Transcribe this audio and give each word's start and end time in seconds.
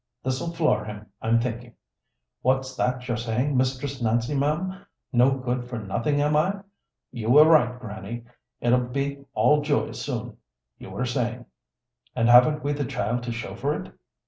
This'll 0.23 0.51
floor 0.51 0.83
him, 0.83 1.05
I'm 1.21 1.39
thinking. 1.39 1.75
What's 2.41 2.75
that 2.75 3.07
you're 3.07 3.17
saying, 3.17 3.55
Mistress 3.55 4.01
Nancy, 4.01 4.33
ma'am? 4.33 4.83
No 5.13 5.29
good 5.37 5.69
for 5.69 5.77
nothing, 5.77 6.19
am 6.19 6.35
I? 6.35 6.61
You 7.11 7.29
were 7.29 7.45
right, 7.45 7.79
Grannie. 7.79 8.25
'It'll 8.61 8.79
be 8.87 9.23
all 9.35 9.61
joy 9.61 9.91
soon,' 9.91 10.37
you 10.79 10.89
were 10.89 11.05
saying, 11.05 11.45
and 12.15 12.29
haven't 12.29 12.63
we 12.63 12.73
the 12.73 12.83
child 12.83 13.21
to 13.25 13.31
show 13.31 13.53
for 13.53 13.79
it? 13.79 13.93